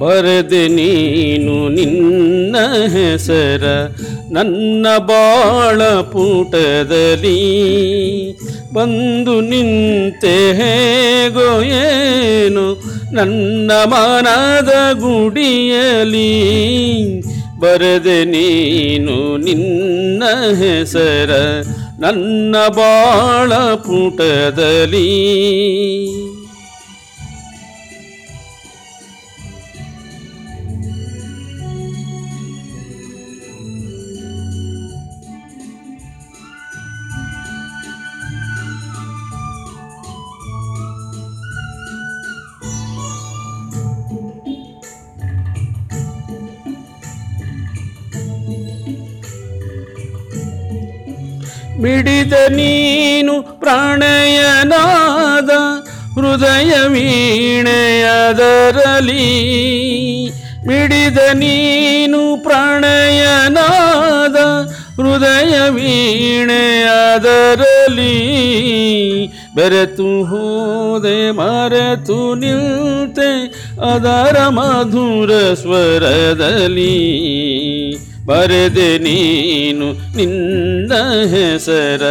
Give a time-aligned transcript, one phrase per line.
[0.00, 2.56] ಬರೆದೆ ನೀನು ನಿನ್ನ
[2.94, 3.64] ಹೆಸರ,
[4.36, 7.40] ನನ್ನ ಬಾಳ ಪುಟದಲ್ಲಿ
[8.74, 11.48] ಬಂದು ನಿಂತೆ ಹೇಗೋ
[11.82, 12.64] ಏನು,
[13.16, 14.72] ನನ್ನ ಮನದ
[15.02, 16.32] ಗುಡಿಯಲಿ
[17.62, 20.22] ಬರೆದೆ ನೀನು ನಿನ್ನ
[20.62, 21.30] ಹೆಸರ,
[22.04, 23.52] ನನ್ನ ಬಾಳ
[23.86, 25.10] ಪುಟದಲ್ಲಿ
[51.84, 55.50] ಮಿಡಿದ ನೀನು ಪ್ರಾಣಯನಾದ
[56.14, 57.84] ಹೃದಯ ವೀಣೆಯದರಲಿ.
[60.66, 64.36] ಬಿಡಿದ ನೀನು ಪ್ರಾಣಯನಾದ
[65.00, 66.56] ಹೃದಯ ವೀಣೆಯದರಲಿ.
[69.54, 73.30] ಬೆರೆತು ಹೋದೆ, ಮರೆತು ನಿಂತೆ
[73.92, 76.94] ಅದರ ಮಧುರ ಸ್ವರದಲ್ಲಿ.
[78.26, 80.92] ಬರೆದೆ ನೀನು ನಿನ್ನ
[81.24, 82.02] ಹೆಸರ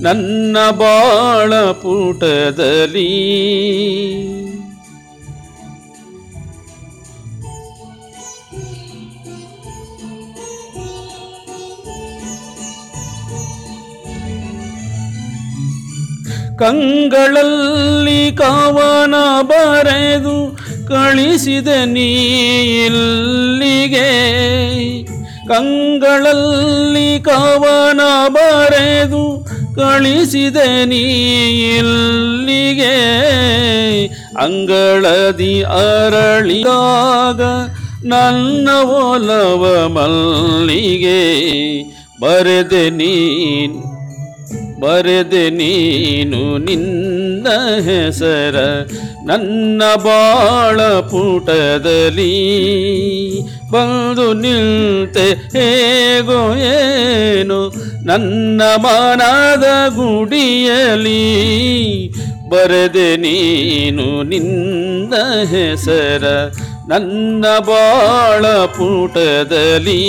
[0.00, 3.08] ನನ್ನ ಬಾಳ ಪುಟದಲ್ಲಿ.
[16.58, 20.56] ಕಂಗಳಲ್ಲಿ ಕವನ ಬರೆದು
[20.88, 22.10] ಕಳಿಸಿದ ನೀ
[22.86, 24.08] ಇಲ್ಲಿಗೆ.
[25.48, 31.02] ಕಂಗಳಲ್ಲಿ ಕವನ ಬರೆದು ಕಳಿಸಿದೆ ನೀ
[31.78, 32.94] ಇಲ್ಲಿಗೆ
[34.38, 37.40] ಅಂಗಳದಿ ಅರಳಿದಾಗ
[38.04, 41.20] ನನ್ನ ಒಲವ ಮಲ್ಲಿಗೆ.
[42.20, 43.80] ಬರೆದೆ ನೀನು
[44.80, 47.46] ಬರೆದೆ ನೀನು ನಿನ್ನ
[47.80, 48.56] ಹೆಸರ
[49.28, 52.32] ನನ್ನ ಬಾಳ ಪುಟದಲ್ಲಿ
[53.70, 57.68] ಬಂದು ನಿಂತೆ ಹೇಗೋ ಏನು?
[58.04, 61.22] ನನ್ನ ಮನದ ಗುಡಿಯಲಿ
[62.48, 65.14] ಬರೆದೆ ನೀನು ನಿನ್ನ
[65.44, 66.24] ಹೆಸರ.
[66.88, 70.02] ನನ್ನ ಬಾಳ ಪುಟದಲ್ಲಿ